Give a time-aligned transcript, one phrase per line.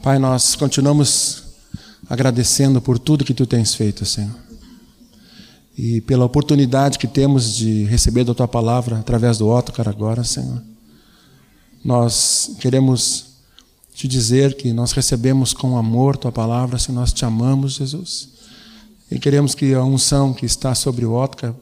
[0.00, 1.42] Pai, nós continuamos
[2.08, 4.34] agradecendo por tudo que tu tens feito, Senhor.
[5.76, 10.62] E pela oportunidade que temos de receber da tua palavra através do Otto agora, Senhor.
[11.84, 13.26] Nós queremos
[13.92, 18.28] te dizer que nós recebemos com amor tua palavra, se nós te amamos, Jesus.
[19.10, 21.56] E queremos que a unção que está sobre o Otto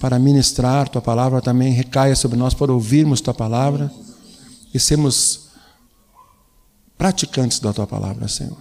[0.00, 3.92] para ministrar tua palavra também recaia sobre nós para ouvirmos tua palavra
[4.74, 5.49] e sermos
[7.00, 8.58] praticantes da tua palavra, Senhor.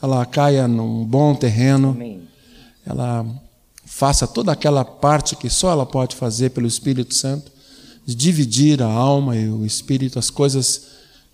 [0.00, 2.22] Ela caia num bom terreno, Amém.
[2.86, 3.26] ela
[3.84, 7.52] faça toda aquela parte que só ela pode fazer pelo Espírito Santo,
[8.06, 10.86] de dividir a alma e o espírito, as coisas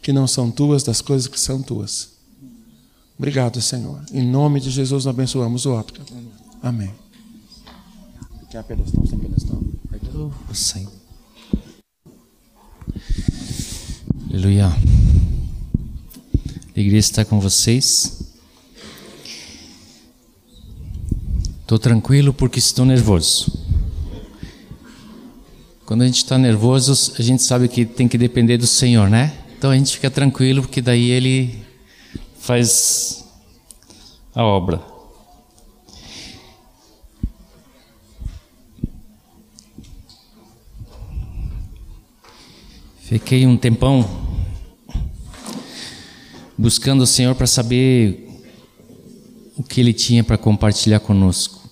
[0.03, 2.09] que não são tuas, das coisas que são tuas.
[3.17, 4.03] Obrigado, Senhor.
[4.13, 6.03] Em nome de Jesus, nós abençoamos o óptica.
[6.61, 6.93] Amém.
[8.51, 9.63] Quer pedestal, sem pedestal?
[10.53, 10.89] Sim.
[14.31, 14.69] Aleluia.
[16.79, 18.23] A igreja está com vocês.
[21.61, 23.51] Estou tranquilo porque estou nervoso.
[25.85, 29.37] Quando a gente está nervoso, a gente sabe que tem que depender do Senhor, né?
[29.59, 31.59] Então a gente fica tranquilo porque daí Ele
[32.39, 33.25] faz
[34.33, 34.81] a obra.
[43.01, 44.28] Fiquei um tempão
[46.59, 48.29] buscando o Senhor para saber
[49.57, 51.71] o que Ele tinha para compartilhar conosco.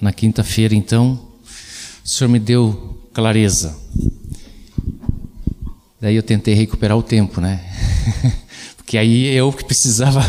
[0.00, 1.18] Na quinta-feira, então,
[2.04, 3.76] o Senhor me deu clareza.
[6.00, 7.64] Daí eu tentei recuperar o tempo, né?
[8.76, 10.22] Porque aí eu que precisava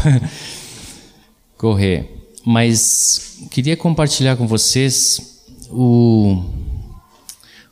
[1.57, 2.09] correr.
[2.45, 6.44] Mas queria compartilhar com vocês o,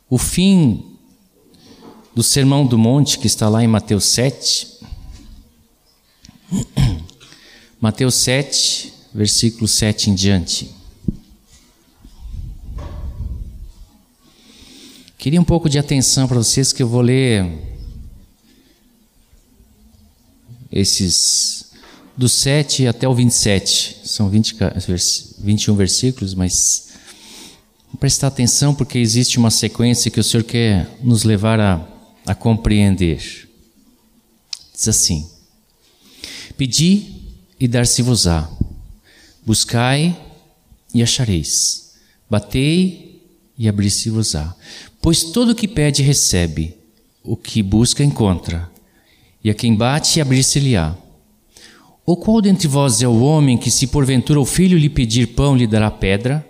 [0.08, 0.84] o fim
[2.14, 4.69] do Sermão do Monte, que está lá em Mateus 7,
[7.80, 10.70] Mateus 7, versículo 7 em diante.
[15.16, 17.50] Queria um pouco de atenção para vocês que eu vou ler
[20.70, 21.72] esses
[22.14, 24.02] do 7 até o 27.
[24.04, 24.56] São 20,
[25.38, 26.90] 21 versículos, mas
[27.98, 31.88] prestar atenção porque existe uma sequência que o Senhor quer nos levar a,
[32.26, 33.48] a compreender.
[34.74, 35.30] Diz assim:
[36.58, 37.19] Pedi
[37.60, 38.48] e dar-se-vos-á.
[39.44, 40.18] Buscai
[40.94, 41.92] e achareis.
[42.28, 43.22] Batei
[43.58, 44.54] e abrir-se-vos-á.
[45.02, 46.74] Pois todo o que pede recebe,
[47.22, 48.70] o que busca encontra,
[49.44, 50.96] e a quem bate abrir-se-lhe-á.
[52.06, 55.54] Ou qual dentre vós é o homem que, se porventura o filho lhe pedir pão,
[55.56, 56.46] lhe dará pedra?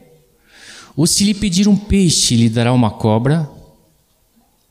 [0.97, 3.51] Ou se lhe pedir um peixe, lhe dará uma cobra?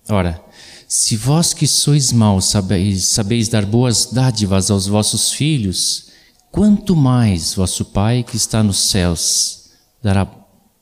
[0.10, 0.42] Ora,
[0.88, 6.09] se vós que sois maus sabeis, sabeis dar boas dádivas aos vossos filhos,
[6.52, 9.70] quanto mais vosso Pai que está nos céus
[10.02, 10.28] dará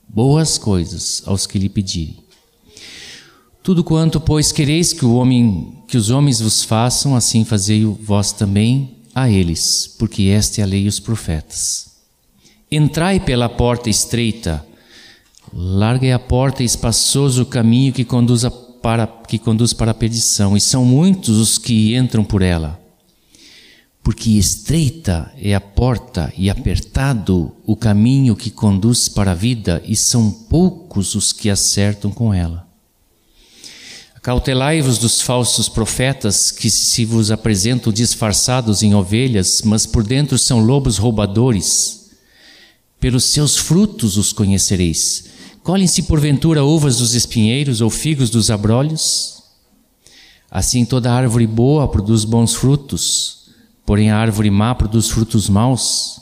[0.07, 2.17] boas coisas aos que lhe pedirem.
[3.61, 8.95] Tudo quanto, pois, quereis que, homem, que os homens vos façam, assim fazei vós também
[9.13, 11.91] a eles, porque esta é a lei e os profetas.
[12.71, 14.65] Entrai pela porta estreita,
[15.53, 18.45] larga é a porta e espaçoso o caminho que conduz
[18.81, 22.79] para, que conduz para a perdição, e são muitos os que entram por ela.
[24.07, 29.97] Porque estreita é a porta e apertado o caminho que conduz para a vida, e
[29.97, 32.65] são poucos os que acertam com ela.
[34.21, 40.61] Cautelai-vos dos falsos profetas que se vos apresentam disfarçados em ovelhas, mas por dentro são
[40.61, 42.11] lobos roubadores.
[43.01, 45.25] Pelos seus frutos os conhecereis.
[45.61, 49.43] Colhem-se porventura uvas dos espinheiros ou figos dos abrolhos?
[50.49, 53.37] Assim toda árvore boa produz bons frutos,
[53.87, 56.19] porém a árvore má produz frutos maus.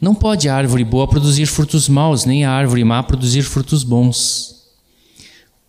[0.00, 4.56] Não pode a árvore boa produzir frutos maus, nem a árvore má produzir frutos bons.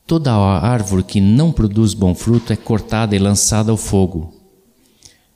[0.08, 4.34] Toda árvore que não produz bom fruto é cortada e lançada ao fogo.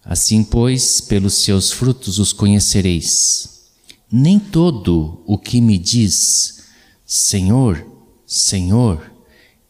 [0.03, 3.69] Assim, pois, pelos seus frutos os conhecereis.
[4.11, 6.63] Nem todo o que me diz
[7.05, 7.85] Senhor,
[8.25, 9.03] Senhor,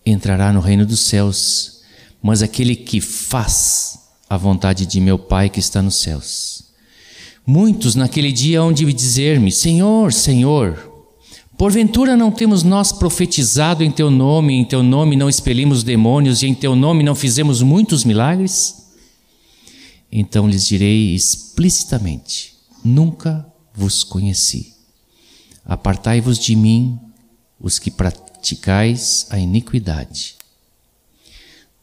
[0.05, 1.81] entrará no reino dos céus,
[2.23, 4.00] mas aquele que faz
[4.31, 6.63] a vontade de meu Pai que está nos céus.
[7.45, 11.05] Muitos naquele dia hão de dizer-me: Senhor, Senhor,
[11.57, 16.47] porventura não temos nós profetizado em teu nome, em teu nome não expelimos demônios e
[16.47, 18.93] em teu nome não fizemos muitos milagres?
[20.09, 22.53] Então lhes direi explicitamente:
[22.85, 23.45] Nunca
[23.75, 24.73] vos conheci.
[25.65, 26.97] Apartai-vos de mim,
[27.59, 30.40] os que praticais a iniquidade.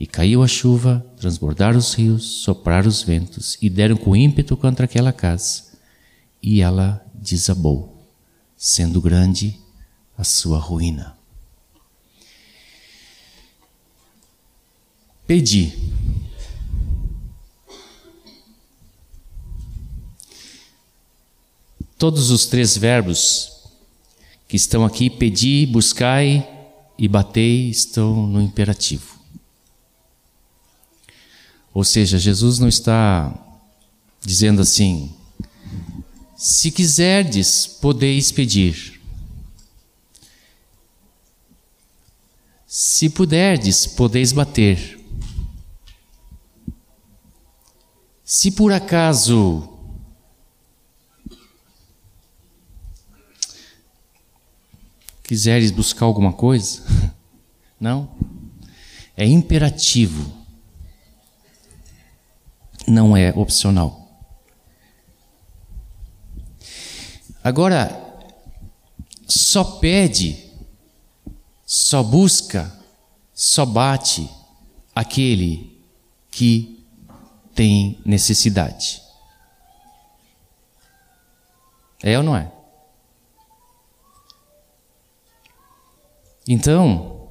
[0.00, 4.86] E caiu a chuva, transbordaram os rios, sopraram os ventos e deram com ímpeto contra
[4.86, 5.64] aquela casa.
[6.42, 8.02] E ela desabou,
[8.56, 9.60] sendo grande
[10.16, 11.14] a sua ruína.
[15.26, 15.70] Pedi.
[21.98, 23.68] Todos os três verbos
[24.48, 26.48] que estão aqui, pedi, buscai
[26.98, 29.19] e batei, estão no imperativo.
[31.72, 33.32] Ou seja, Jesus não está
[34.20, 35.14] dizendo assim:
[36.36, 39.00] se quiserdes, podeis pedir.
[42.66, 44.98] Se puderdes, podeis bater.
[48.24, 49.68] Se por acaso
[55.24, 56.82] quiseres buscar alguma coisa,
[57.78, 58.10] não,
[59.16, 60.39] é imperativo
[62.90, 64.00] não é opcional.
[67.42, 68.10] Agora,
[69.26, 70.50] só pede,
[71.64, 72.70] só busca,
[73.32, 74.28] só bate
[74.94, 75.80] aquele
[76.30, 76.84] que
[77.54, 79.02] tem necessidade.
[82.02, 82.50] É ou não é?
[86.48, 87.28] Então,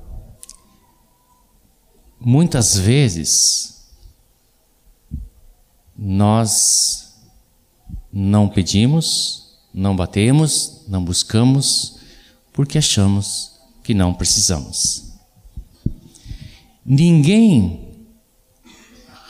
[2.20, 3.79] muitas vezes,
[6.02, 7.14] nós
[8.12, 12.00] não pedimos, não batemos, não buscamos,
[12.54, 15.12] porque achamos que não precisamos.
[16.86, 17.98] Ninguém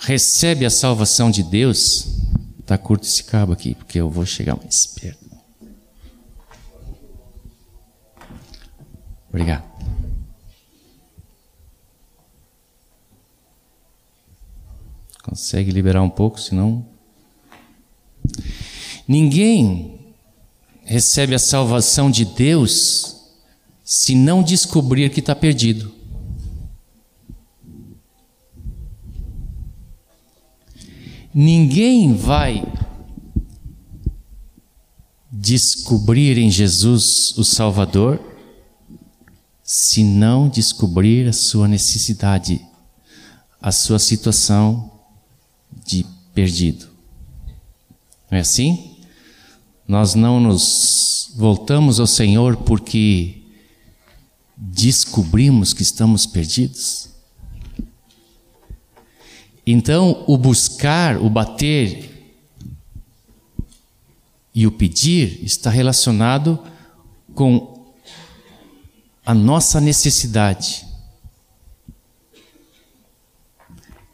[0.01, 2.19] recebe a salvação de Deus.
[2.59, 5.27] Está curto esse cabo aqui, porque eu vou chegar mais perto.
[9.27, 9.68] Obrigado.
[15.23, 16.85] Consegue liberar um pouco, senão.
[19.07, 19.99] Ninguém
[20.83, 23.17] recebe a salvação de Deus
[23.83, 25.93] se não descobrir que está perdido.
[31.33, 32.63] Ninguém vai
[35.31, 38.19] descobrir em Jesus o Salvador
[39.63, 42.65] se não descobrir a sua necessidade,
[43.61, 44.88] a sua situação
[46.39, 46.87] perdido.
[48.31, 48.95] Não é assim?
[49.85, 53.41] Nós não nos voltamos ao Senhor porque
[54.55, 57.09] descobrimos que estamos perdidos.
[59.67, 62.33] Então, o buscar, o bater
[64.55, 66.57] e o pedir está relacionado
[67.35, 67.93] com
[69.25, 70.87] a nossa necessidade.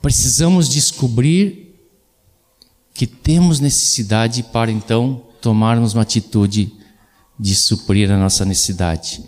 [0.01, 1.65] Precisamos descobrir
[2.95, 6.71] que temos necessidade para então tomarmos uma atitude
[7.37, 9.21] de suprir a nossa necessidade.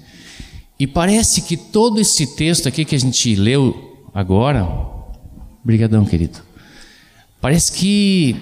[0.80, 4.65] E parece que todo esse texto aqui que a gente leu agora,
[5.65, 6.39] brigadão, querido.
[7.41, 8.38] Parece que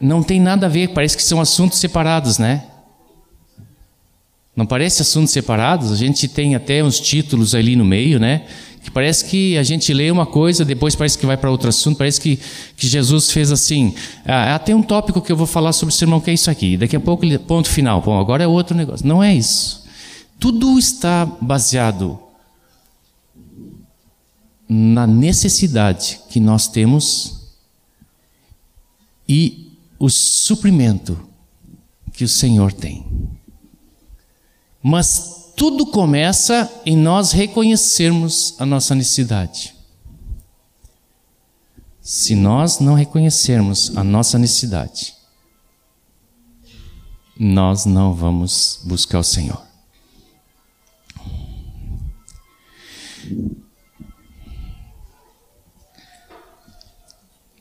[0.00, 2.64] não tem nada a ver, parece que são assuntos separados, né?
[4.54, 5.90] Não parece assuntos separados?
[5.90, 8.46] A gente tem até uns títulos ali no meio, né?
[8.82, 11.98] que parece que a gente lê uma coisa, depois parece que vai para outro assunto,
[11.98, 12.38] parece que,
[12.76, 13.94] que Jesus fez assim.
[14.26, 16.76] Ah, tem um tópico que eu vou falar sobre o sermão que é isso aqui,
[16.76, 18.02] daqui a pouco, ponto final.
[18.02, 19.06] Bom, agora é outro negócio.
[19.06, 19.84] Não é isso.
[20.38, 22.18] Tudo está baseado
[24.68, 27.54] na necessidade que nós temos
[29.28, 31.20] e o suprimento
[32.12, 33.06] que o Senhor tem.
[34.82, 39.74] Mas tudo começa em nós reconhecermos a nossa necessidade.
[42.00, 45.14] Se nós não reconhecermos a nossa necessidade,
[47.38, 49.62] nós não vamos buscar o Senhor.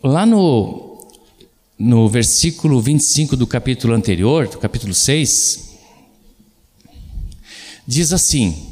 [0.03, 1.07] Lá no,
[1.77, 5.70] no versículo 25 do capítulo anterior, do capítulo 6,
[7.87, 8.67] diz assim: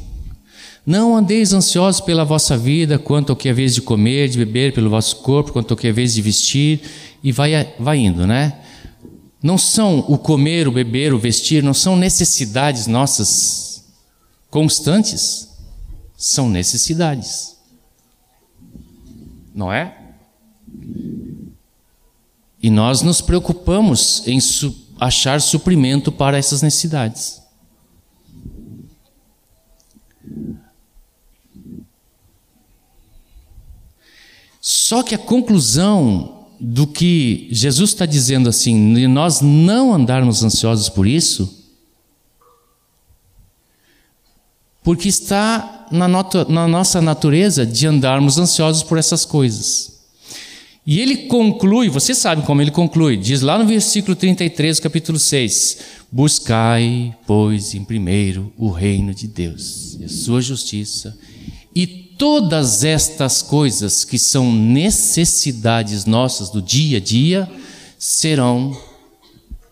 [0.84, 4.72] Não andeis ansiosos pela vossa vida, quanto ao que é vez de comer, de beber,
[4.72, 6.80] pelo vosso corpo, quanto ao que é vez de vestir,
[7.22, 8.58] e vai, vai indo, né?
[9.42, 13.84] Não são o comer, o beber, o vestir, não são necessidades nossas
[14.50, 15.48] constantes,
[16.16, 17.56] são necessidades.
[19.54, 19.96] Não é?
[22.62, 27.40] E nós nos preocupamos em su achar suprimento para essas necessidades.
[34.60, 40.90] Só que a conclusão do que Jesus está dizendo assim, de nós não andarmos ansiosos
[40.90, 41.60] por isso,
[44.82, 49.99] porque está na, na nossa natureza de andarmos ansiosos por essas coisas.
[50.90, 55.78] E ele conclui, você sabe como ele conclui, diz lá no versículo 33, capítulo 6:
[56.10, 61.16] Buscai, pois, em primeiro o reino de Deus e a sua justiça,
[61.72, 67.48] e todas estas coisas que são necessidades nossas do dia a dia
[67.96, 68.76] serão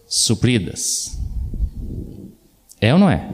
[0.07, 1.19] supridas.
[2.81, 3.29] É ou não é?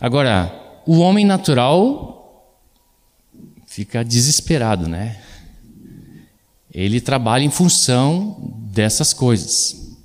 [0.00, 2.56] Agora, o homem natural
[3.66, 5.25] fica desesperado, né?
[6.76, 8.36] Ele trabalha em função
[8.70, 9.96] dessas coisas.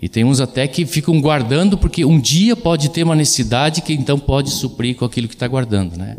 [0.00, 3.92] E tem uns até que ficam guardando, porque um dia pode ter uma necessidade que
[3.92, 5.96] então pode suprir com aquilo que está guardando.
[5.96, 6.16] Né?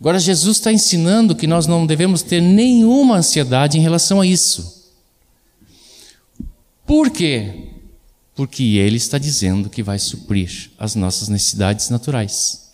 [0.00, 4.90] Agora, Jesus está ensinando que nós não devemos ter nenhuma ansiedade em relação a isso.
[6.84, 7.68] Por quê?
[8.34, 12.72] Porque Ele está dizendo que vai suprir as nossas necessidades naturais.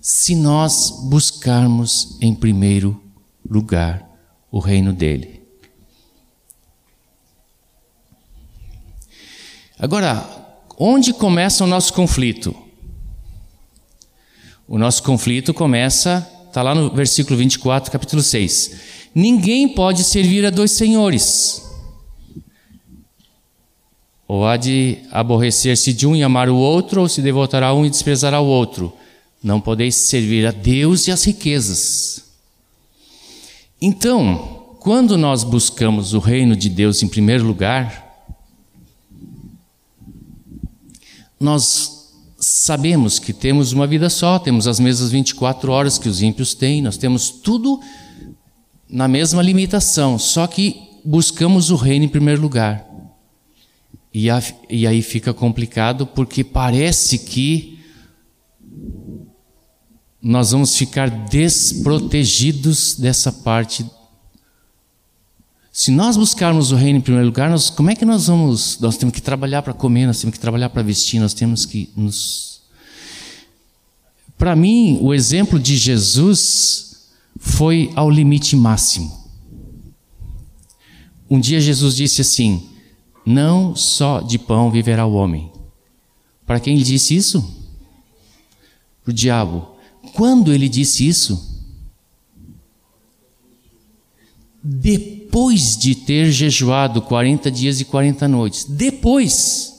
[0.00, 3.02] Se nós buscarmos em primeiro
[3.48, 4.06] lugar
[4.50, 5.42] o reino dele.
[9.78, 10.26] Agora,
[10.78, 12.56] onde começa o nosso conflito?
[14.66, 19.10] O nosso conflito começa, está lá no versículo 24, capítulo 6.
[19.14, 21.62] Ninguém pode servir a dois senhores.
[24.26, 27.86] Ou há de aborrecer-se de um e amar o outro, ou se devotará a um
[27.86, 28.92] e desprezará o outro.
[29.42, 32.25] Não podeis servir a Deus e as riquezas.
[33.88, 38.04] Então, quando nós buscamos o reino de Deus em primeiro lugar,
[41.38, 46.52] nós sabemos que temos uma vida só, temos as mesmas 24 horas que os ímpios
[46.52, 47.78] têm, nós temos tudo
[48.90, 52.84] na mesma limitação, só que buscamos o reino em primeiro lugar.
[54.12, 54.28] E,
[54.84, 57.75] aí fica complicado porque parece que
[60.28, 63.88] nós vamos ficar desprotegidos dessa parte.
[65.72, 68.80] Se nós buscarmos o reino em primeiro lugar, nós, como é que nós vamos?
[68.80, 71.90] Nós temos que trabalhar para comer, nós temos que trabalhar para vestir, nós temos que
[71.94, 72.62] nos.
[74.36, 77.06] Para mim, o exemplo de Jesus
[77.38, 79.30] foi ao limite máximo.
[81.30, 82.68] Um dia Jesus disse assim:
[83.24, 85.52] Não só de pão viverá o homem.
[86.44, 87.40] Para quem ele disse isso?
[89.04, 89.75] Para o diabo.
[90.16, 91.62] Quando ele disse isso?
[94.62, 98.64] Depois de ter jejuado 40 dias e 40 noites.
[98.64, 99.74] Depois.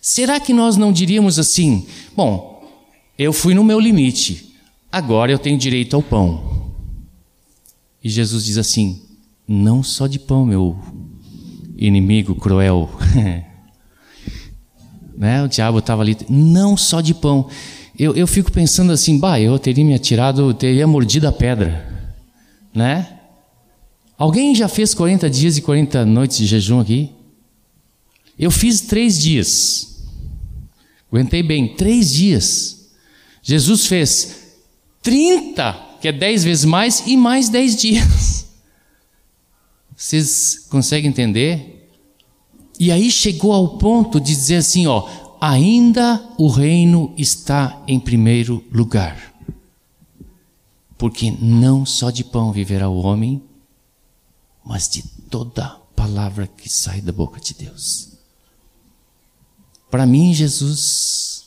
[0.00, 2.68] Será que nós não diríamos assim: bom,
[3.16, 4.52] eu fui no meu limite,
[4.90, 6.72] agora eu tenho direito ao pão?
[8.02, 9.00] E Jesus diz assim:
[9.46, 10.76] não só de pão, meu
[11.76, 12.90] inimigo cruel.
[15.16, 15.42] né?
[15.42, 17.48] O diabo estava ali, não só de pão.
[17.98, 22.12] Eu, eu fico pensando assim, bah, eu teria me atirado, teria mordido a pedra,
[22.74, 23.18] né?
[24.18, 27.10] Alguém já fez 40 dias e 40 noites de jejum aqui?
[28.38, 30.04] Eu fiz três dias.
[31.10, 32.90] Aguentei bem, três dias.
[33.42, 34.56] Jesus fez
[35.02, 38.46] 30, que é 10 vezes mais, e mais 10 dias.
[39.96, 41.75] Vocês conseguem entender?
[42.78, 45.08] E aí chegou ao ponto de dizer assim, ó,
[45.40, 49.34] ainda o reino está em primeiro lugar.
[50.98, 53.42] Porque não só de pão viverá o homem,
[54.64, 58.12] mas de toda palavra que sai da boca de Deus.
[59.90, 61.46] Para mim, Jesus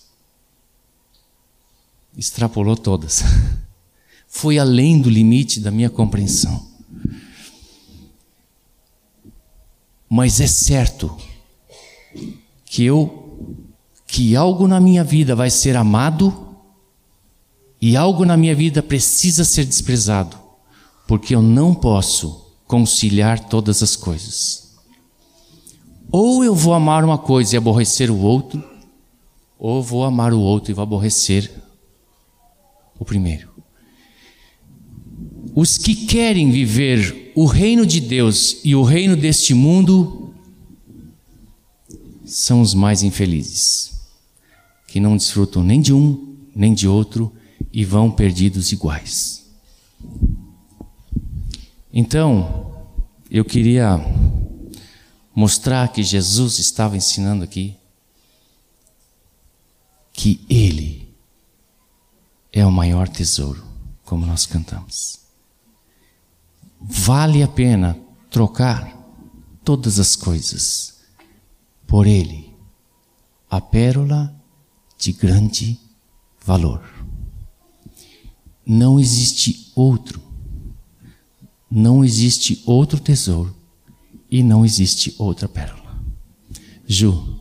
[2.18, 3.24] extrapolou todas.
[4.28, 6.69] Foi além do limite da minha compreensão.
[10.10, 11.16] Mas é certo
[12.66, 13.20] que eu
[14.08, 16.48] que algo na minha vida vai ser amado
[17.80, 20.36] e algo na minha vida precisa ser desprezado,
[21.08, 24.76] porque eu não posso conciliar todas as coisas.
[26.12, 28.64] Ou eu vou amar uma coisa e aborrecer o outro,
[29.58, 31.52] ou vou amar o outro e vou aborrecer
[33.00, 33.49] o primeiro.
[35.60, 40.34] Os que querem viver o reino de Deus e o reino deste mundo
[42.26, 43.92] são os mais infelizes,
[44.88, 47.36] que não desfrutam nem de um nem de outro
[47.74, 49.50] e vão perdidos iguais.
[51.92, 52.74] Então,
[53.30, 54.00] eu queria
[55.36, 57.76] mostrar que Jesus estava ensinando aqui
[60.14, 61.14] que Ele
[62.54, 63.62] é o maior tesouro,
[64.06, 65.19] como nós cantamos.
[66.80, 67.98] Vale a pena
[68.30, 68.98] trocar
[69.64, 71.00] todas as coisas
[71.86, 72.54] por Ele,
[73.50, 74.34] a pérola
[74.98, 75.80] de grande
[76.46, 76.84] valor.
[78.66, 80.22] Não existe outro,
[81.70, 83.56] não existe outro tesouro
[84.30, 86.00] e não existe outra pérola.
[86.86, 87.39] Ju,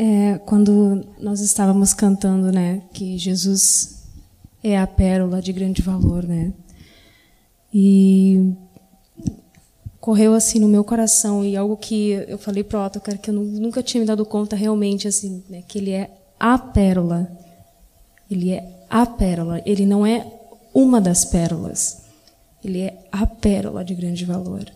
[0.00, 4.04] É, quando nós estávamos cantando, né, que Jesus
[4.62, 6.52] é a pérola de grande valor, né?
[7.74, 8.54] E
[10.00, 13.34] correu assim no meu coração e algo que eu falei pro Otto, cara, que eu
[13.34, 17.30] nunca tinha me dado conta realmente assim, né, que ele é a pérola.
[18.30, 20.26] Ele é a pérola, ele não é
[20.72, 22.02] uma das pérolas.
[22.64, 24.70] Ele é a pérola de grande valor.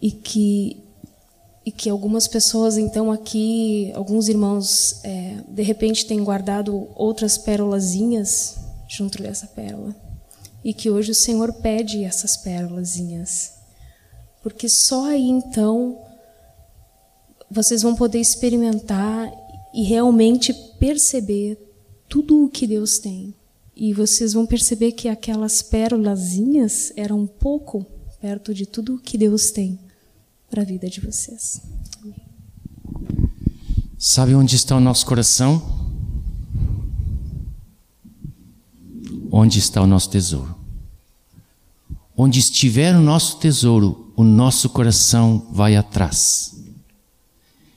[0.00, 0.85] E que
[1.66, 8.56] e que algumas pessoas então aqui, alguns irmãos, é, de repente têm guardado outras pérolazinhas
[8.88, 9.92] junto dessa pérola.
[10.64, 13.54] E que hoje o Senhor pede essas pérolazinhas,
[14.44, 15.98] porque só aí então
[17.50, 19.32] vocês vão poder experimentar
[19.74, 21.58] e realmente perceber
[22.08, 23.34] tudo o que Deus tem.
[23.74, 27.84] E vocês vão perceber que aquelas pérolazinhas eram pouco
[28.20, 29.78] perto de tudo o que Deus tem
[30.56, 31.60] para a vida de vocês.
[33.98, 35.62] Sabe onde está o nosso coração?
[39.30, 40.56] Onde está o nosso tesouro?
[42.16, 46.56] Onde estiver o nosso tesouro, o nosso coração vai atrás.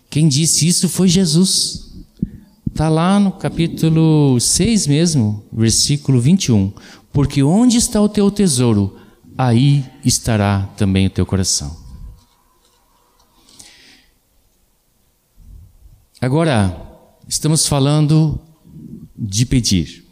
[0.09, 1.91] Quem disse isso foi Jesus.
[2.65, 6.71] Está lá no capítulo 6 mesmo, versículo 21.
[7.11, 8.97] Porque onde está o teu tesouro,
[9.37, 11.78] aí estará também o teu coração.
[16.21, 16.75] Agora,
[17.29, 18.37] estamos falando
[19.15, 20.05] de pedir.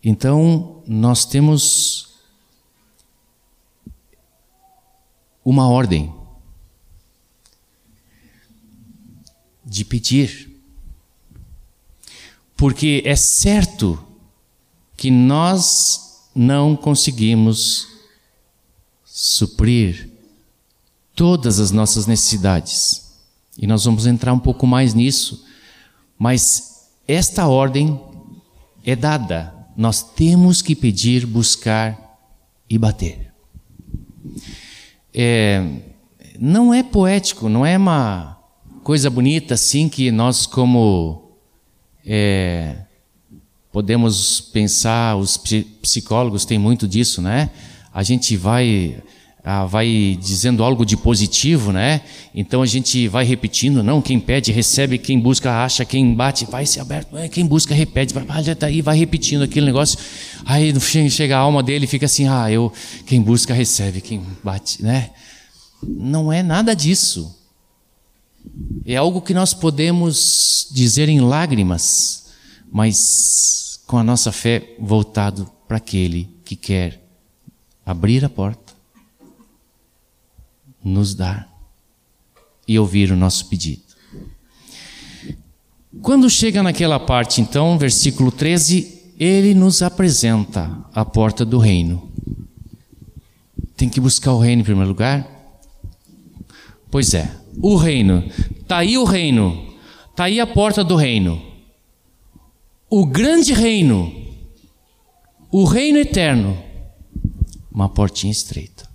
[0.00, 2.20] Então, nós temos
[5.44, 6.14] uma ordem
[9.64, 10.56] de pedir.
[12.56, 13.98] Porque é certo
[14.96, 17.88] que nós não conseguimos
[19.04, 20.13] suprir
[21.14, 23.04] todas as nossas necessidades.
[23.56, 25.44] E nós vamos entrar um pouco mais nisso,
[26.18, 28.00] mas esta ordem
[28.84, 29.54] é dada.
[29.76, 32.18] Nós temos que pedir, buscar
[32.68, 33.32] e bater.
[35.12, 35.64] É,
[36.38, 38.38] não é poético, não é uma
[38.82, 41.38] coisa bonita assim que nós, como
[42.04, 42.76] é,
[43.72, 47.50] podemos pensar, os psicólogos têm muito disso, né?
[47.92, 49.02] A gente vai
[49.46, 52.00] ah, vai dizendo algo de positivo, né?
[52.34, 56.64] Então a gente vai repetindo, não, quem pede recebe, quem busca acha, quem bate vai
[56.64, 59.98] se aberto, é, quem busca repete, vai, vai, daí vai repetindo aquele negócio.
[60.46, 60.72] Aí
[61.10, 62.72] chega a alma dele fica assim, ah, eu,
[63.04, 65.10] quem busca recebe, quem bate, né?
[65.82, 67.38] Não é nada disso.
[68.86, 72.30] É algo que nós podemos dizer em lágrimas,
[72.72, 77.02] mas com a nossa fé voltado para aquele que quer
[77.84, 78.63] abrir a porta
[80.84, 81.48] nos dar
[82.68, 83.82] e ouvir o nosso pedido.
[86.02, 92.10] Quando chega naquela parte, então, versículo 13, ele nos apresenta a porta do reino.
[93.76, 95.26] Tem que buscar o reino em primeiro lugar?
[96.90, 98.24] Pois é, o reino.
[98.60, 99.74] Está aí o reino.
[100.10, 101.42] Está aí a porta do reino.
[102.88, 104.12] O grande reino.
[105.50, 106.56] O reino eterno.
[107.72, 108.88] Uma portinha estreita.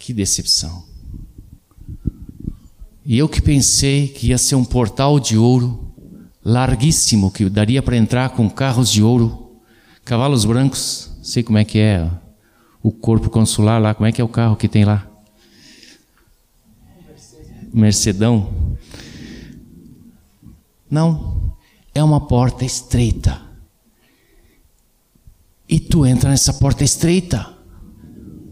[0.00, 0.82] Que decepção.
[3.04, 5.92] E eu que pensei que ia ser um portal de ouro
[6.42, 9.60] larguíssimo, que daria para entrar com carros de ouro,
[10.02, 12.10] cavalos brancos, sei como é que é
[12.82, 15.06] o corpo consular lá, como é que é o carro que tem lá?
[17.70, 18.50] Mercedão.
[20.90, 21.54] Não,
[21.94, 23.38] é uma porta estreita.
[25.68, 27.59] E tu entra nessa porta estreita.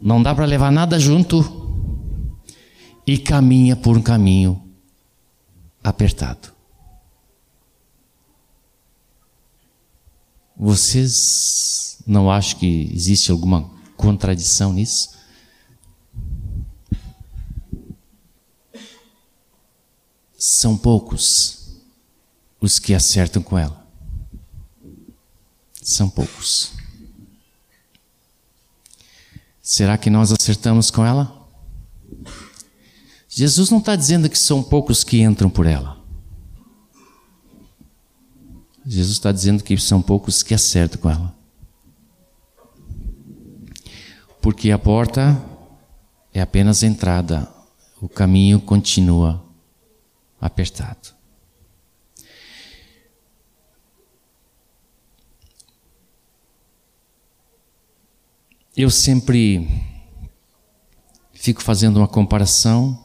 [0.00, 1.56] Não dá para levar nada junto.
[3.06, 4.62] E caminha por um caminho
[5.82, 6.52] apertado.
[10.56, 15.16] Vocês não acham que existe alguma contradição nisso?
[20.36, 21.80] São poucos
[22.60, 23.86] os que acertam com ela.
[25.82, 26.77] São poucos.
[29.70, 31.46] Será que nós acertamos com ela?
[33.28, 36.02] Jesus não está dizendo que são poucos que entram por ela.
[38.86, 41.36] Jesus está dizendo que são poucos que acertam com ela.
[44.40, 45.38] Porque a porta
[46.32, 47.46] é apenas entrada,
[48.00, 49.44] o caminho continua
[50.40, 51.17] apertado.
[58.78, 59.68] Eu sempre
[61.32, 62.96] fico fazendo uma comparação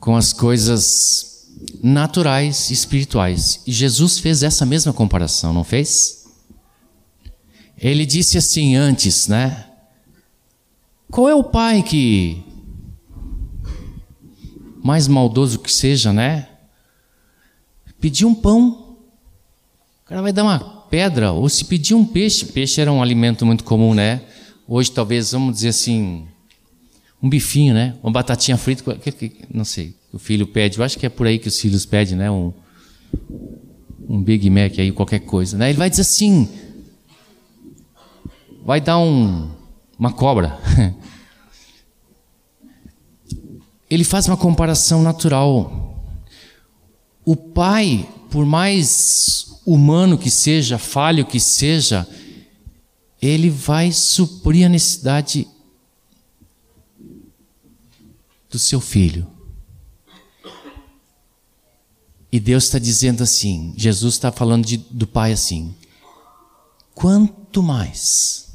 [0.00, 1.46] com as coisas
[1.80, 3.62] naturais e espirituais.
[3.64, 6.26] E Jesus fez essa mesma comparação, não fez?
[7.78, 9.70] Ele disse assim antes, né?
[11.08, 12.42] Qual é o pai que
[14.82, 16.48] mais maldoso que seja, né?
[18.00, 18.98] Pedir um pão,
[20.02, 23.44] o cara vai dar uma pedra, ou se pedir um peixe, peixe era um alimento
[23.44, 24.20] muito comum, né?
[24.66, 26.26] Hoje talvez, vamos dizer assim,
[27.22, 27.94] um bifinho, né?
[28.02, 28.98] Uma batatinha frita,
[29.52, 30.78] não sei, o filho pede.
[30.78, 32.30] Eu acho que é por aí que os filhos pedem, né?
[32.30, 32.52] Um,
[34.08, 35.68] um Big Mac aí, qualquer coisa, né?
[35.70, 36.48] Ele vai dizer assim,
[38.64, 39.50] vai dar um,
[39.98, 40.58] uma cobra.
[43.88, 46.04] Ele faz uma comparação natural.
[47.24, 52.08] O pai, por mais humano que seja, falho que seja,
[53.20, 55.48] ele vai suprir a necessidade
[58.48, 59.26] do seu filho.
[62.30, 65.74] E Deus está dizendo assim, Jesus está falando de, do Pai assim:
[66.94, 68.46] quanto mais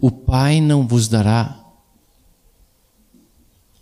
[0.00, 1.58] o Pai não vos dará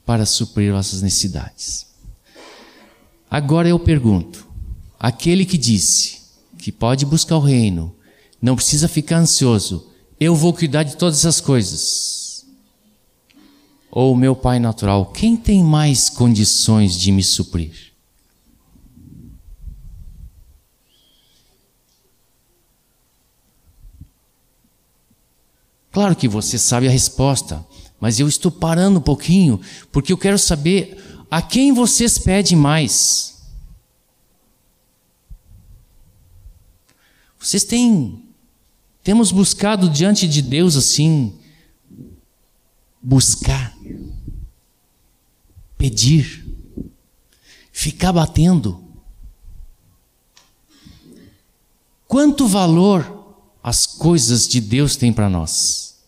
[0.05, 1.87] para suprir vossas necessidades.
[3.31, 4.47] Agora eu pergunto:
[4.99, 6.21] aquele que disse
[6.59, 7.95] que pode buscar o reino,
[8.41, 12.27] não precisa ficar ansioso, eu vou cuidar de todas essas coisas
[13.99, 17.95] ou meu pai natural, quem tem mais condições de me suprir?
[25.91, 27.65] Claro que você sabe a resposta,
[27.99, 29.59] mas eu estou parando um pouquinho
[29.91, 33.36] porque eu quero saber a quem vocês pedem mais.
[37.39, 38.27] Vocês têm
[39.07, 41.33] temos buscado diante de Deus assim
[43.01, 43.73] buscar,
[45.79, 46.45] pedir,
[47.71, 48.83] ficar batendo.
[52.09, 56.01] Quanto valor as coisas de Deus têm para nós?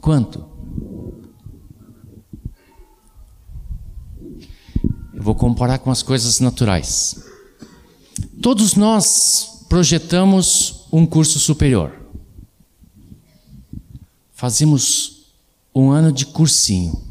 [0.00, 0.48] Quanto?
[5.12, 7.33] Eu vou comparar com as coisas naturais.
[8.40, 12.04] Todos nós projetamos um curso superior
[14.44, 15.32] fazemos
[15.74, 17.02] um ano de cursinho.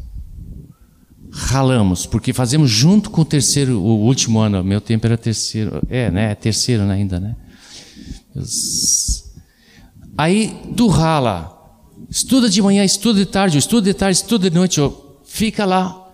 [1.32, 6.12] Ralamos, porque fazemos junto com o terceiro, o último ano, meu tempo era terceiro, é,
[6.12, 6.32] né?
[6.32, 7.36] É terceiro né, ainda, né?
[10.16, 11.60] Aí tu rala,
[12.08, 14.80] estuda de manhã, estuda de tarde, estuda de tarde, estuda de noite,
[15.26, 16.08] fica lá,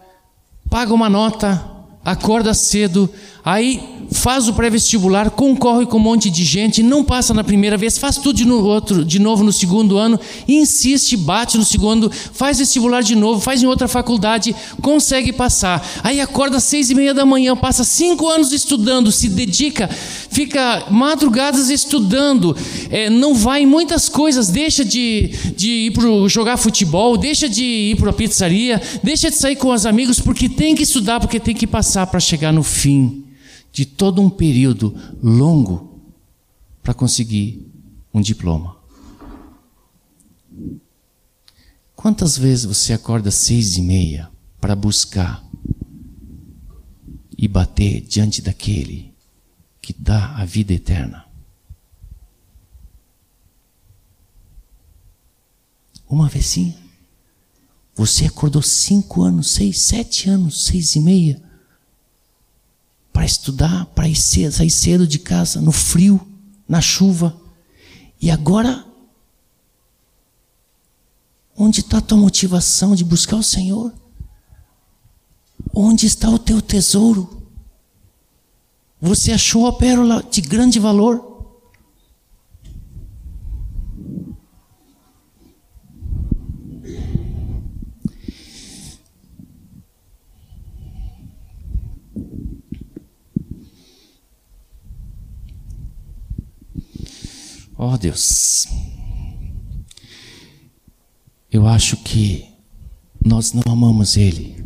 [0.69, 1.69] paga uma nota,
[2.04, 3.10] acorda cedo,
[3.44, 3.82] aí
[4.12, 8.18] faz o pré-vestibular, concorre com um monte de gente, não passa na primeira vez, faz
[8.18, 13.04] tudo de, no outro, de novo no segundo ano, insiste, bate no segundo, faz vestibular
[13.04, 15.86] de novo, faz em outra faculdade, consegue passar.
[16.04, 20.86] Aí acorda às seis e meia da manhã, passa cinco anos estudando, se dedica, fica
[20.90, 22.56] madrugadas estudando,
[22.90, 27.64] é, não vai em muitas coisas, deixa de, de ir para jogar futebol, deixa de
[27.64, 31.40] ir para a pizzaria, deixa de sair com os amigos, porque tem que estudar, porque
[31.40, 33.25] tem que passar para chegar no fim
[33.71, 36.02] de todo um período longo
[36.82, 37.71] para conseguir
[38.13, 38.78] um diploma.
[41.95, 45.43] Quantas vezes você acorda às seis e meia para buscar
[47.38, 49.13] e bater diante daquele
[49.82, 51.25] que dá a vida eterna?
[56.10, 56.75] Uma vezinha.
[57.95, 61.49] Você acordou cinco anos, seis, sete anos, seis e meia,
[63.20, 66.26] para estudar, para sair cedo de casa, no frio,
[66.66, 67.36] na chuva.
[68.22, 68.86] E agora,
[71.58, 73.94] onde está a tua motivação de buscar o Senhor?
[75.76, 77.44] Onde está o teu tesouro?
[79.02, 81.29] Você achou a pérola de grande valor?
[97.82, 98.68] Oh Deus,
[101.50, 102.46] eu acho que
[103.26, 104.65] nós não amamos Ele.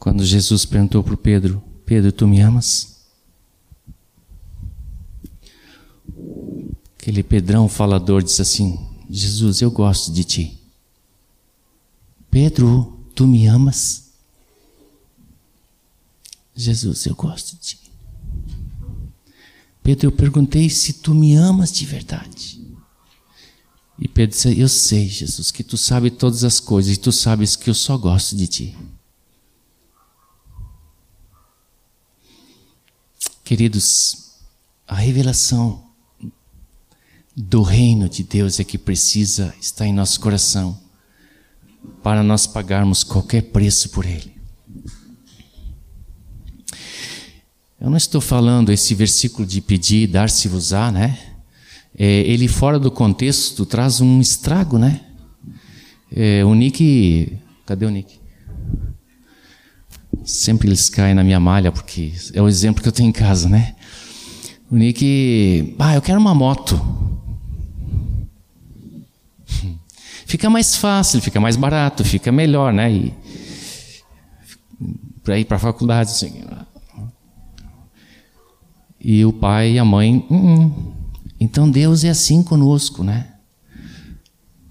[0.00, 3.06] Quando Jesus perguntou para Pedro: Pedro, tu me amas?
[6.98, 10.60] Aquele Pedrão falador disse assim: Jesus, eu gosto de ti.
[12.32, 14.03] Pedro, tu me amas?
[16.54, 17.80] Jesus, eu gosto de ti.
[19.82, 22.64] Pedro, eu perguntei se tu me amas de verdade.
[23.98, 27.54] E Pedro disse: Eu sei, Jesus, que tu sabes todas as coisas e tu sabes
[27.54, 28.76] que eu só gosto de ti.
[33.44, 34.38] Queridos,
[34.86, 35.84] a revelação
[37.36, 40.80] do reino de Deus é que precisa estar em nosso coração
[42.02, 44.33] para nós pagarmos qualquer preço por ele.
[47.84, 51.18] Eu não estou falando esse versículo de pedir, dar-se-vos-á, né?
[51.94, 55.02] É, ele fora do contexto traz um estrago, né?
[56.10, 58.18] É, o Nick, cadê o Nick?
[60.24, 63.50] Sempre eles caem na minha malha porque é o exemplo que eu tenho em casa,
[63.50, 63.74] né?
[64.70, 66.80] O Nick, ah, eu quero uma moto.
[70.24, 72.90] Fica mais fácil, fica mais barato, fica melhor, né?
[72.90, 73.14] E
[75.22, 76.44] para ir para a faculdade, assim,
[79.04, 80.92] e o pai e a mãe, hum, hum.
[81.38, 83.28] então Deus é assim conosco, né?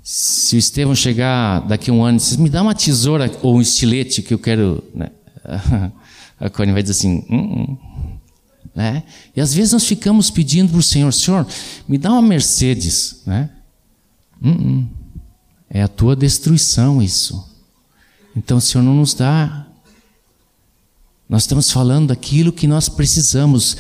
[0.02, 3.62] Se o Estevão chegar daqui a um ano e me dá uma tesoura ou um
[3.62, 5.12] estilete que eu quero, né?
[6.39, 7.78] a Connie vai dizer assim, hum, hum,
[8.76, 9.04] né?
[9.36, 11.48] E às vezes nós ficamos pedindo para o Senhor, Senhor,
[11.88, 13.52] me dá uma Mercedes, né?
[14.41, 14.88] Hum, hum.
[15.69, 17.50] É a tua destruição isso.
[18.36, 19.65] Então o Senhor não nos dá.
[21.30, 23.78] Nós estamos falando daquilo que nós precisamos.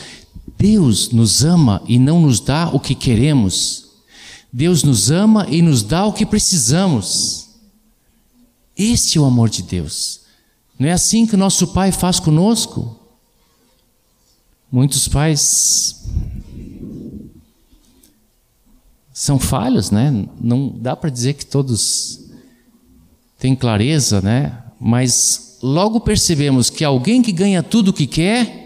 [0.57, 3.85] Deus nos ama e não nos dá o que queremos.
[4.51, 7.49] Deus nos ama e nos dá o que precisamos.
[8.77, 10.21] Este é o amor de Deus.
[10.77, 12.99] Não é assim que nosso Pai faz conosco?
[14.71, 16.03] Muitos pais
[19.13, 20.27] são falhos, né?
[20.41, 22.19] Não dá para dizer que todos
[23.37, 24.63] têm clareza, né?
[24.79, 28.62] Mas logo percebemos que alguém que ganha tudo o que quer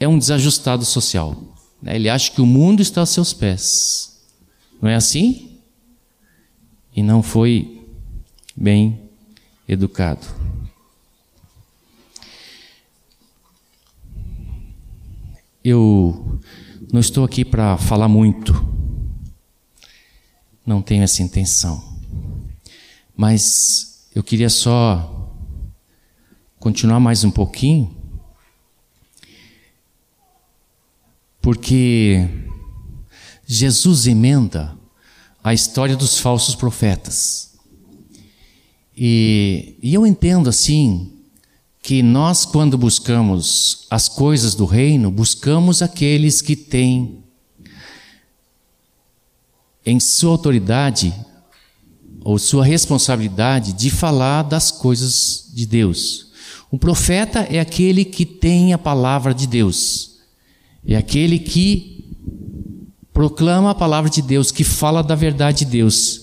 [0.00, 1.36] é um desajustado social.
[1.80, 1.94] Né?
[1.94, 4.18] Ele acha que o mundo está aos seus pés.
[4.80, 5.58] Não é assim?
[6.96, 7.86] E não foi
[8.56, 8.98] bem
[9.68, 10.26] educado.
[15.62, 16.40] Eu
[16.90, 18.66] não estou aqui para falar muito.
[20.64, 21.84] Não tenho essa intenção.
[23.14, 25.30] Mas eu queria só
[26.58, 27.99] continuar mais um pouquinho
[31.40, 32.28] Porque
[33.46, 34.78] Jesus emenda
[35.42, 37.50] a história dos falsos profetas.
[38.96, 41.12] E, e, eu entendo assim
[41.82, 47.24] que nós, quando buscamos as coisas do reino, buscamos aqueles que têm
[49.86, 51.14] em sua autoridade
[52.22, 56.30] ou sua responsabilidade de falar das coisas de Deus.
[56.70, 60.09] Um profeta é aquele que tem a palavra de Deus.
[60.86, 62.00] É aquele que
[63.12, 66.22] proclama a palavra de Deus, que fala da verdade de Deus.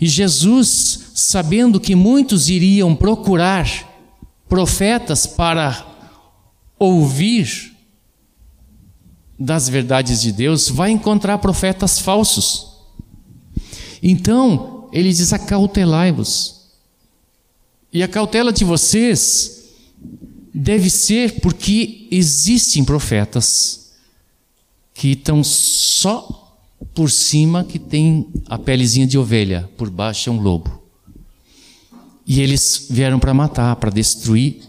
[0.00, 3.68] E Jesus, sabendo que muitos iriam procurar
[4.48, 5.86] profetas para
[6.78, 7.76] ouvir
[9.38, 12.78] das verdades de Deus, vai encontrar profetas falsos.
[14.02, 16.56] Então, ele diz: acautelai-vos.
[17.92, 19.64] E a cautela de vocês
[20.54, 23.87] deve ser porque existem profetas
[24.98, 26.58] que estão só
[26.92, 30.82] por cima, que tem a pelezinha de ovelha, por baixo é um lobo.
[32.26, 34.60] E eles vieram para matar, para destruir.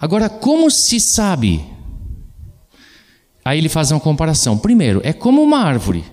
[0.00, 1.64] Agora, como se sabe
[3.44, 4.58] Aí ele faz uma comparação.
[4.58, 6.04] Primeiro, é como uma árvore.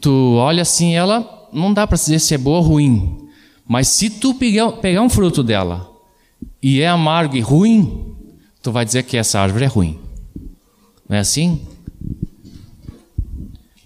[0.00, 3.28] Tu olha assim, ela não dá para dizer se é boa ou ruim.
[3.66, 5.88] Mas se tu pegar, um fruto dela
[6.62, 8.14] e é amargo e ruim,
[8.62, 10.07] tu vai dizer que essa árvore é ruim.
[11.08, 11.60] Não é assim?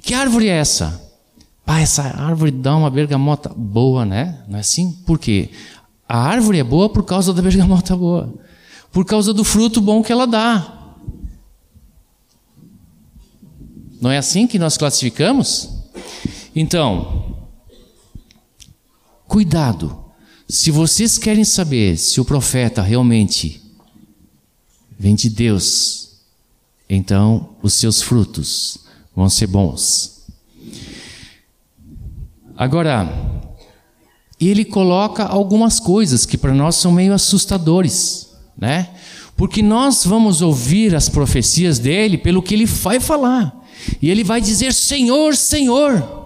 [0.03, 1.01] Que árvore é essa?
[1.73, 4.45] Ah, essa árvore dá uma bergamota boa, né?
[4.47, 4.93] Não é assim?
[5.07, 5.49] Por quê?
[6.07, 8.35] A árvore é boa por causa da bergamota boa.
[8.91, 10.81] Por causa do fruto bom que ela dá.
[13.99, 15.71] Não é assim que nós classificamos?
[16.55, 17.47] Então,
[19.27, 20.05] cuidado.
[20.47, 23.63] Se vocês querem saber se o profeta realmente
[24.99, 26.02] vem de Deus,
[26.89, 28.79] então os seus frutos
[29.15, 30.27] vão ser bons.
[32.57, 33.09] Agora,
[34.41, 38.95] ele coloca algumas coisas que para nós são meio assustadores, né?
[39.37, 43.61] Porque nós vamos ouvir as profecias dele pelo que ele vai falar.
[44.01, 46.21] E ele vai dizer: Senhor, Senhor.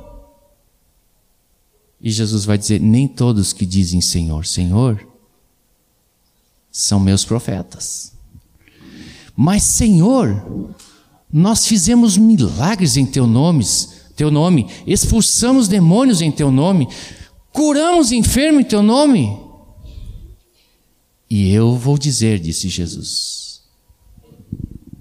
[2.00, 5.06] E Jesus vai dizer: Nem todos que dizem Senhor, Senhor
[6.70, 8.12] são meus profetas.
[9.36, 10.72] Mas, Senhor,
[11.30, 13.64] nós fizemos milagres em teu nome,
[14.16, 16.88] teu nome, expulsamos demônios em teu nome,
[17.52, 19.38] curamos enfermo em teu nome.
[21.28, 23.62] E eu vou dizer, disse Jesus: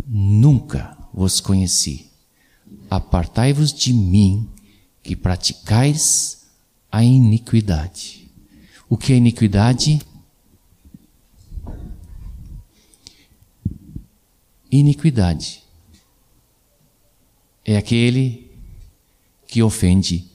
[0.05, 2.07] Nunca vos conheci.
[2.89, 4.49] Apartai-vos de mim,
[5.01, 6.45] que praticais
[6.91, 8.29] a iniquidade.
[8.89, 10.01] O que é iniquidade?
[14.77, 15.63] Iniquidade
[17.63, 18.51] é aquele
[19.47, 20.29] que ofende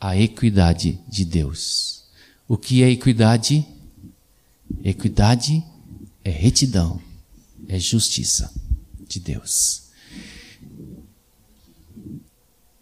[0.00, 2.02] a equidade de Deus.
[2.48, 3.64] O que é equidade?
[4.82, 5.64] Equidade
[6.24, 7.00] é retidão,
[7.68, 8.52] é justiça
[9.06, 9.84] de Deus.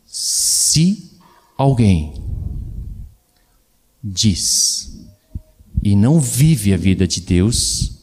[0.06, 1.10] Se
[1.58, 2.14] alguém
[4.02, 5.04] diz
[5.82, 7.93] e não vive a vida de Deus,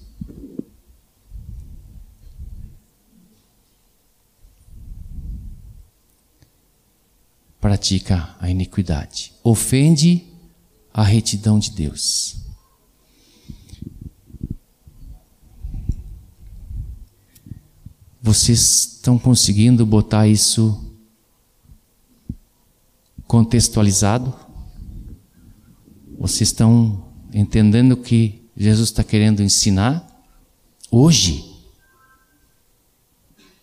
[7.62, 10.26] pratica a iniquidade, ofende
[10.91, 12.38] a retidão de Deus.
[18.19, 20.91] Vocês estão conseguindo botar isso
[23.28, 24.34] contextualizado?
[26.17, 30.08] Vocês estão entendendo o que Jesus está querendo ensinar
[30.89, 31.50] hoje?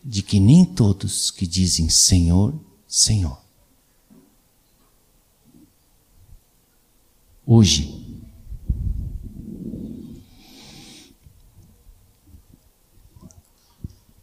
[0.04, 2.54] De que nem todos que dizem Senhor,
[2.86, 3.47] Senhor.
[7.50, 7.98] Hoje.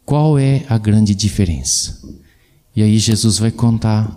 [0.04, 2.08] Qual é a grande diferença?
[2.76, 4.16] E aí Jesus vai contar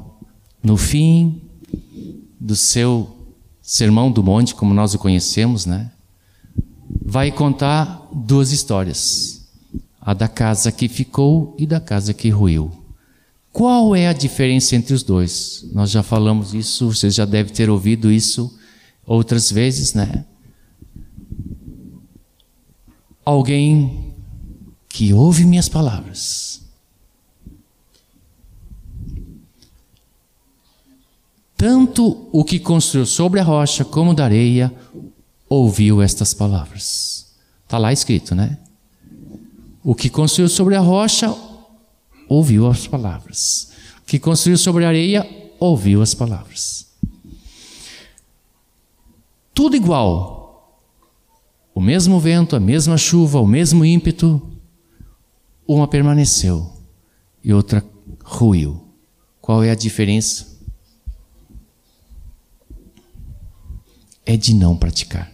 [0.62, 1.42] no fim
[2.40, 3.18] do seu
[3.64, 5.92] Sermão do Monte, como nós o conhecemos, né?
[7.04, 9.50] Vai contar duas histórias:
[10.00, 12.72] a da casa que ficou e da casa que ruiu.
[13.52, 15.66] Qual é a diferença entre os dois?
[15.74, 18.59] Nós já falamos isso, vocês já devem ter ouvido isso
[19.10, 20.26] outras vezes, né?
[23.26, 24.14] Alguém
[24.88, 26.60] que ouve minhas palavras
[31.60, 34.74] Tanto o que construiu sobre a rocha como da areia
[35.50, 37.36] ouviu estas palavras.
[37.66, 38.58] Está lá escrito, né?
[39.84, 41.36] O que construiu sobre a rocha
[42.30, 43.74] ouviu as palavras.
[44.02, 45.28] O que construiu sobre a areia
[45.60, 46.88] ouviu as palavras.
[49.60, 50.88] Tudo igual.
[51.76, 54.42] O mesmo vento, a mesma chuva, o mesmo ímpeto.
[55.68, 56.72] Uma permaneceu
[57.44, 57.84] e outra
[58.24, 58.82] ruiu.
[59.42, 60.48] Qual é a diferença?
[64.26, 65.30] é de não praticar.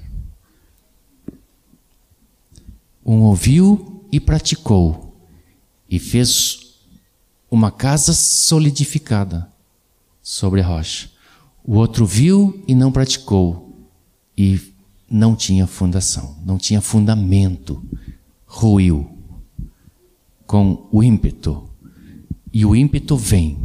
[3.05, 5.15] Um ouviu e praticou,
[5.88, 6.79] e fez
[7.51, 9.51] uma casa solidificada
[10.23, 11.11] sobre a rocha.
[11.63, 13.64] O outro viu e não praticou,
[14.38, 14.59] e
[15.09, 17.83] não tinha fundação, não tinha fundamento,
[18.45, 19.09] ruiu
[20.45, 21.69] com o ímpeto.
[22.53, 23.57] E o ímpeto vem.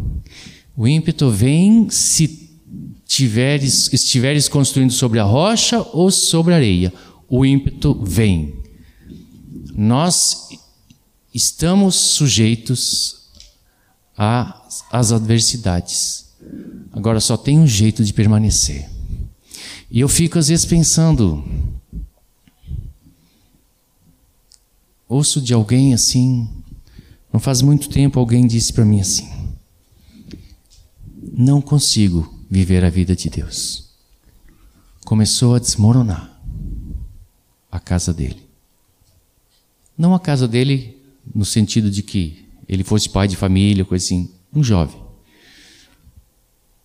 [0.76, 2.50] O ímpeto vem se
[3.06, 6.92] tiveres, estiveres construindo sobre a rocha ou sobre a areia,
[7.28, 8.54] o ímpeto vem.
[9.74, 10.48] Nós
[11.34, 13.28] estamos sujeitos
[14.16, 16.30] às adversidades.
[16.92, 18.88] Agora só tem um jeito de permanecer.
[19.90, 21.42] E eu fico às vezes pensando,
[25.08, 26.48] ouço de alguém assim,
[27.32, 29.28] Não faz muito tempo alguém disse para mim assim:
[31.32, 33.88] Não consigo viver a vida de Deus.
[35.04, 36.40] Começou a desmoronar
[37.70, 38.48] a casa dele.
[39.96, 40.96] Não a casa dele
[41.34, 45.00] no sentido de que ele fosse pai de família, coisa assim, um jovem.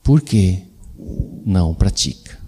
[0.04, 0.64] Por que
[1.46, 2.40] não pratica?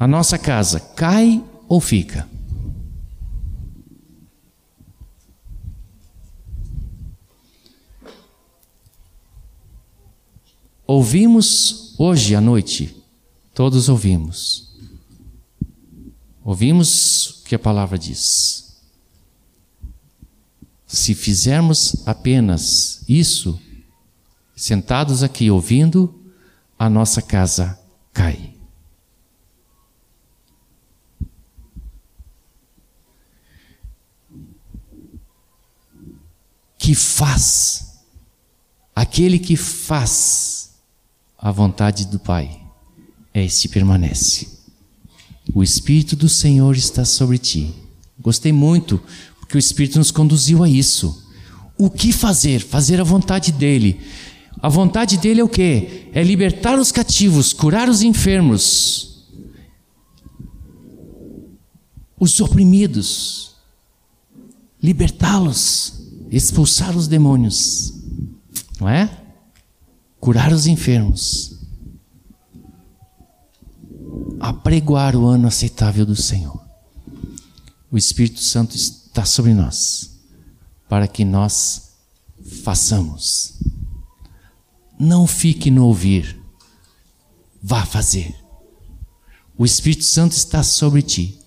[0.00, 2.26] A nossa casa cai ou fica?
[10.86, 12.96] Ouvimos hoje à noite,
[13.52, 14.74] todos ouvimos.
[16.42, 18.80] Ouvimos o que a palavra diz.
[20.86, 23.60] Se fizermos apenas isso,
[24.56, 26.18] sentados aqui ouvindo,
[26.78, 27.78] a nossa casa
[28.14, 28.49] cai.
[36.90, 38.00] Que faz,
[38.92, 40.72] aquele que faz
[41.38, 42.60] a vontade do Pai,
[43.32, 44.48] este permanece.
[45.54, 47.72] O Espírito do Senhor está sobre ti.
[48.18, 49.00] Gostei muito,
[49.38, 51.24] porque o Espírito nos conduziu a isso.
[51.78, 52.60] O que fazer?
[52.60, 54.00] Fazer a vontade dele.
[54.60, 56.08] A vontade dele é o quê?
[56.12, 59.28] É libertar os cativos, curar os enfermos,
[62.18, 63.54] os oprimidos,
[64.82, 65.99] libertá-los,
[66.30, 67.92] expulsar os demônios.
[68.80, 69.20] Não é?
[70.20, 71.58] curar os enfermos,
[74.38, 76.60] apregoar o ano aceitável do Senhor.
[77.90, 80.10] O Espírito Santo está sobre nós
[80.88, 81.94] para que nós
[82.62, 83.54] façamos.
[84.98, 86.38] Não fique no ouvir,
[87.62, 88.36] vá fazer.
[89.56, 91.38] O Espírito Santo está sobre ti.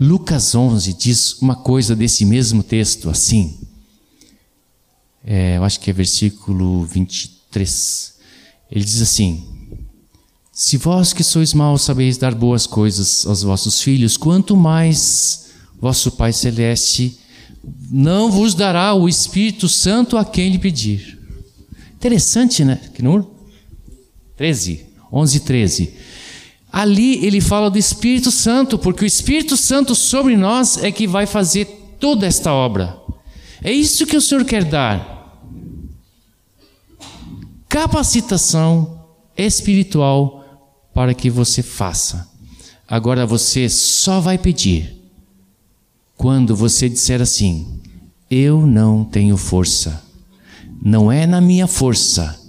[0.00, 3.65] Lucas 11 diz uma coisa desse mesmo texto assim.
[5.28, 8.14] É, eu acho que é versículo 23.
[8.70, 9.44] Ele diz assim:
[10.52, 15.50] Se vós que sois maus sabeis dar boas coisas aos vossos filhos, quanto mais
[15.80, 17.18] vosso Pai Celeste
[17.90, 21.18] não vos dará o Espírito Santo a quem lhe pedir.
[21.96, 22.80] Interessante, né?
[22.96, 23.26] Knur?
[24.36, 25.94] 13, 11, 13.
[26.72, 31.26] Ali ele fala do Espírito Santo, porque o Espírito Santo sobre nós é que vai
[31.26, 31.64] fazer
[31.98, 32.96] toda esta obra.
[33.60, 35.15] É isso que o Senhor quer dar
[37.76, 39.04] capacitação
[39.36, 42.26] espiritual para que você faça.
[42.88, 44.96] Agora você só vai pedir
[46.16, 47.82] quando você disser assim:
[48.30, 50.02] Eu não tenho força.
[50.82, 52.40] Não é na minha força,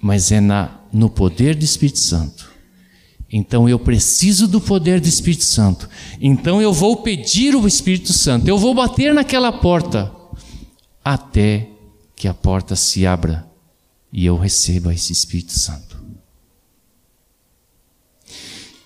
[0.00, 2.48] mas é na, no poder do Espírito Santo.
[3.28, 5.88] Então eu preciso do poder do Espírito Santo.
[6.20, 8.46] Então eu vou pedir o Espírito Santo.
[8.46, 10.12] Eu vou bater naquela porta
[11.04, 11.68] até
[12.14, 13.55] que a porta se abra
[14.16, 16.02] e eu receba esse Espírito Santo.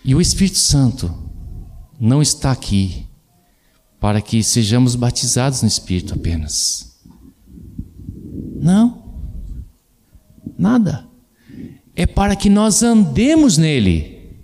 [0.04, 1.14] E o Espírito Santo
[2.00, 3.06] não está aqui
[4.00, 6.98] para que sejamos batizados no Espírito apenas.
[8.56, 9.04] Não.
[10.58, 11.06] Nada.
[11.94, 14.34] É para que nós andemos nele.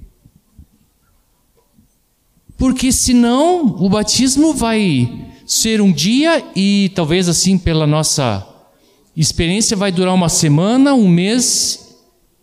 [2.56, 8.55] Porque senão o batismo vai ser um dia e talvez assim pela nossa
[9.22, 11.96] experiência vai durar uma semana, um mês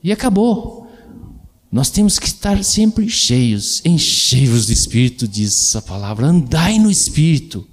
[0.04, 0.88] e acabou.
[1.72, 6.28] Nós temos que estar sempre cheios, encheios de Espírito, diz a palavra.
[6.28, 7.68] Andai no Espírito.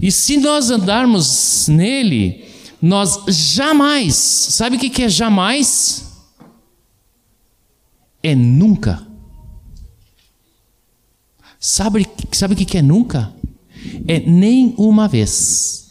[0.00, 2.44] E se nós andarmos nele,
[2.80, 6.04] nós jamais, sabe o que é jamais?
[8.22, 9.06] É nunca.
[11.58, 13.32] Sabe, sabe o que é nunca?
[14.06, 15.81] É nem uma vez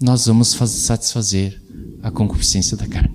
[0.00, 1.60] nós vamos satisfazer
[2.02, 3.14] a concupiscência da carne.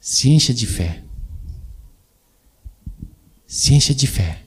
[0.00, 1.02] Se encha de fé.
[3.46, 4.42] Se encha de fé.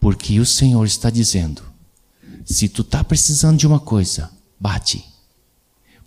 [0.00, 1.62] Porque o Senhor está dizendo:
[2.44, 5.04] se tu está precisando de uma coisa, bate.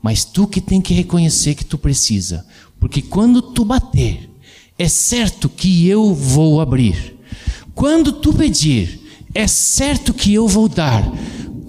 [0.01, 2.45] Mas tu que tem que reconhecer que tu precisa.
[2.79, 4.29] Porque quando tu bater,
[4.77, 7.15] é certo que eu vou abrir.
[7.73, 8.99] Quando tu pedir,
[9.33, 11.03] é certo que eu vou dar.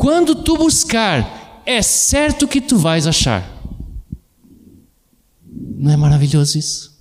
[0.06, 3.44] Quando tu buscar, é certo que tu vais achar.
[5.44, 6.96] Não é maravilhoso isso?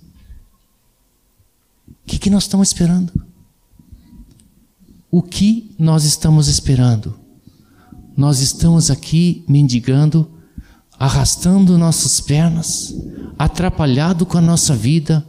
[1.88, 3.12] O que, que nós estamos esperando?
[5.08, 7.16] O que nós estamos esperando?
[8.16, 10.28] Nós estamos aqui mendigando,
[10.98, 12.92] arrastando nossas pernas,
[13.38, 15.24] atrapalhado com a nossa vida,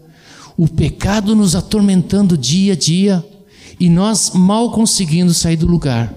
[0.57, 3.23] o pecado nos atormentando dia a dia,
[3.79, 6.11] e nós mal conseguindo sair do lugar.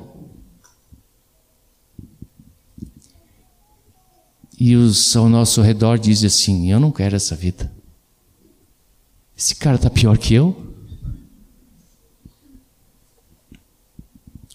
[4.60, 7.72] E os ao nosso redor dizem assim: Eu não quero essa vida.
[9.36, 10.68] Esse cara está pior que eu.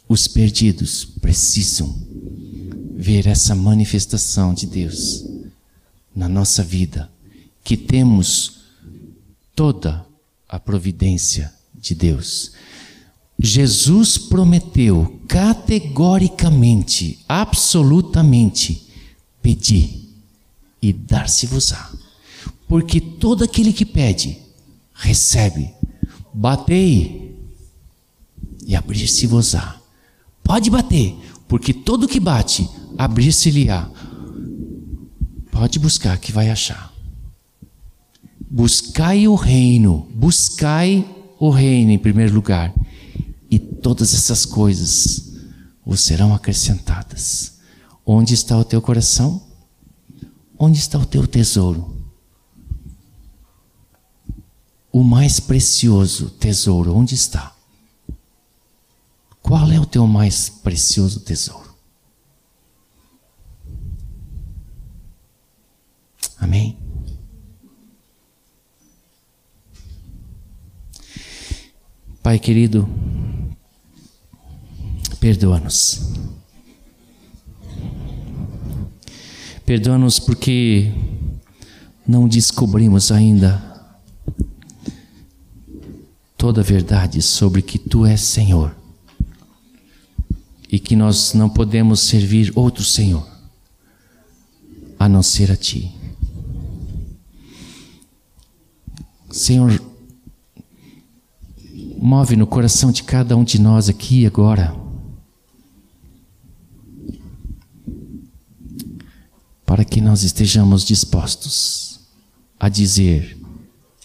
[0.07, 1.95] Os perdidos precisam
[2.95, 5.25] ver essa manifestação de Deus
[6.15, 7.09] na nossa vida,
[7.63, 8.59] que temos
[9.55, 10.05] toda
[10.47, 12.51] a providência de Deus.
[13.39, 18.84] Jesus prometeu categoricamente, absolutamente,
[19.45, 20.09] pedir
[20.81, 21.91] e dar-se-vos-á.
[22.67, 24.39] Porque todo aquele que pede,
[24.91, 25.71] recebe.
[26.33, 27.39] Batei
[28.65, 29.79] e abrir-se-vos-á.
[30.43, 31.15] Pode bater,
[31.47, 32.67] porque todo que bate,
[32.97, 33.87] abrir-se-lhe-á.
[35.51, 36.91] Pode buscar que vai achar.
[38.49, 42.73] Buscai o reino, buscai o reino em primeiro lugar,
[43.51, 45.33] e todas essas coisas
[45.85, 47.54] vos serão acrescentadas.
[48.05, 49.41] Onde está o teu coração?
[50.57, 51.95] Onde está o teu tesouro?
[54.91, 57.55] O mais precioso tesouro, onde está?
[59.41, 61.75] Qual é o teu mais precioso tesouro?
[66.37, 66.77] Amém?
[72.21, 72.87] Pai querido,
[75.19, 76.01] perdoa-nos.
[79.65, 80.91] Perdoa-nos porque
[82.07, 83.63] não descobrimos ainda
[86.37, 88.75] toda a verdade sobre que Tu és Senhor
[90.71, 93.27] e que nós não podemos servir outro Senhor
[94.99, 95.91] a não ser a Ti.
[99.31, 99.81] Senhor,
[101.97, 104.84] move no coração de cada um de nós aqui agora.
[109.75, 111.99] Para que nós estejamos dispostos
[112.57, 113.37] a dizer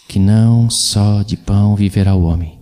[0.08, 2.58] que não só de pão viverá o homem,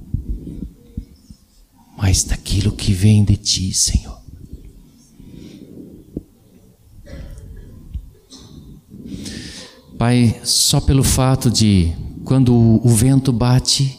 [1.97, 4.21] mas daquilo que vem de ti, Senhor.
[9.97, 11.95] Pai, só pelo fato de
[12.27, 13.99] quando o vento bate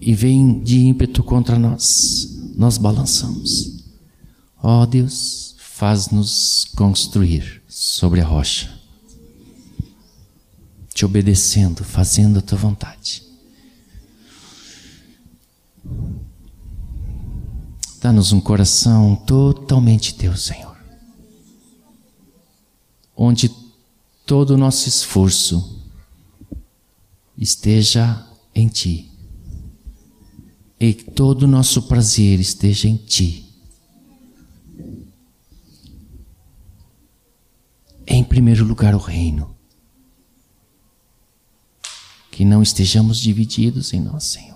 [0.00, 3.84] e vem de ímpeto contra nós, nós balançamos.
[4.62, 8.72] Ó oh, Deus, faz-nos construir sobre a rocha,
[10.94, 13.24] te obedecendo, fazendo a tua vontade.
[18.00, 20.76] Dá-nos um coração totalmente teu, Senhor.
[23.16, 23.50] Onde
[24.24, 25.82] todo o nosso esforço
[27.36, 29.10] esteja em Ti.
[30.78, 33.43] E todo o nosso prazer esteja em Ti.
[38.06, 39.54] Em primeiro lugar, o reino.
[42.30, 44.54] Que não estejamos divididos em nós, Senhor.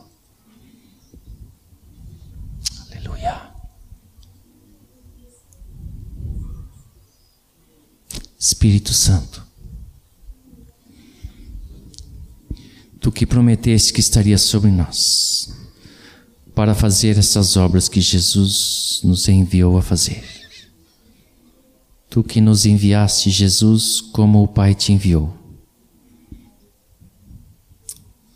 [8.38, 9.44] Espírito Santo,
[13.00, 15.52] tu que prometeste que estaria sobre nós
[16.54, 20.37] para fazer essas obras que Jesus nos enviou a fazer.
[22.08, 25.36] Tu que nos enviaste Jesus como o Pai te enviou.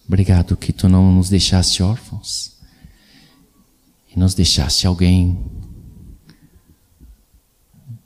[0.06, 2.52] Obrigado que tu não nos deixaste órfãos
[4.14, 5.38] e nos deixaste alguém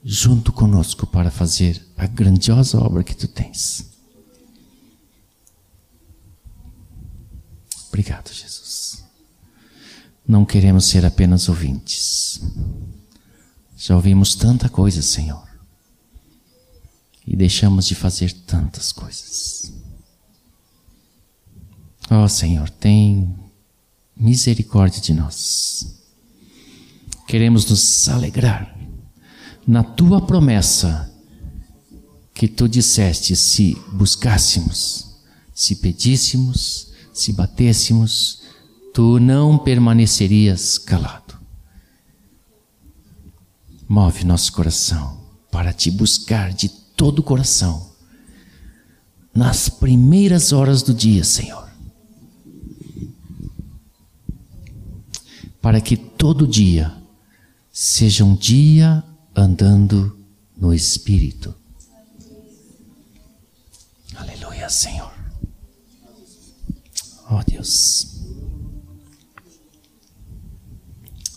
[0.03, 3.85] junto conosco para fazer a grandiosa obra que tu tens.
[7.89, 9.03] Obrigado, Jesus.
[10.25, 12.41] Não queremos ser apenas ouvintes.
[13.75, 15.46] Já ouvimos tanta coisa, Senhor,
[17.27, 19.73] e deixamos de fazer tantas coisas.
[22.09, 23.35] Ó oh, Senhor, tem
[24.15, 25.93] misericórdia de nós.
[27.27, 28.73] Queremos nos alegrar
[29.67, 31.13] na tua promessa
[32.33, 35.17] que tu disseste: se buscássemos,
[35.53, 38.41] se pedíssemos, se batêssemos,
[38.93, 41.37] tu não permanecerias calado.
[43.89, 45.19] Move nosso coração
[45.51, 47.91] para te buscar de todo o coração,
[49.33, 51.69] nas primeiras horas do dia, Senhor.
[55.61, 56.97] Para que todo dia
[57.71, 59.03] seja um dia
[59.35, 60.17] andando
[60.57, 61.53] no Espírito.
[64.15, 65.13] Aleluia, Senhor.
[67.29, 68.17] Ó oh, Deus.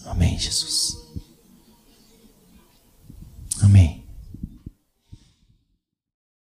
[0.07, 0.97] Amém, Jesus.
[3.61, 4.10] Amém.